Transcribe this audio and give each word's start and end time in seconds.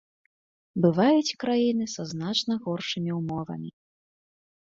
Бываюць 0.85 1.35
краіны 1.43 1.85
са 1.95 2.05
значна 2.13 2.57
горшымі 2.69 3.11
ўмовамі. 3.19 3.69